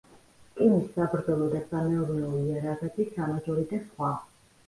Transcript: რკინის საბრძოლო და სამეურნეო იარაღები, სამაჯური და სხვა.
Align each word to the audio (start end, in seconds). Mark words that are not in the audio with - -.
რკინის 0.51 0.85
საბრძოლო 0.93 1.49
და 1.51 1.59
სამეურნეო 1.73 2.41
იარაღები, 2.45 3.07
სამაჯური 3.17 3.67
და 3.75 3.85
სხვა. 3.85 4.09